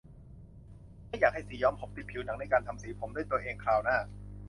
[1.07, 3.97] ไม่อยากให้สีย้อมผมติดผิวหนังในการทำสีผมด้วยตัวเองคราวหน้า